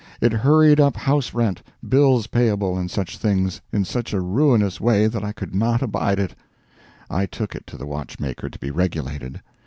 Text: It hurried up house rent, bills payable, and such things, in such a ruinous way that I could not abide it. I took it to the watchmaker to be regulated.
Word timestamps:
It 0.19 0.33
hurried 0.33 0.79
up 0.79 0.95
house 0.97 1.31
rent, 1.31 1.61
bills 1.87 2.25
payable, 2.25 2.75
and 2.75 2.89
such 2.89 3.19
things, 3.19 3.61
in 3.71 3.85
such 3.85 4.13
a 4.13 4.19
ruinous 4.19 4.81
way 4.81 5.05
that 5.05 5.23
I 5.23 5.31
could 5.31 5.53
not 5.53 5.83
abide 5.83 6.17
it. 6.17 6.33
I 7.07 7.27
took 7.27 7.53
it 7.53 7.67
to 7.67 7.77
the 7.77 7.85
watchmaker 7.85 8.49
to 8.49 8.57
be 8.57 8.71
regulated. 8.71 9.43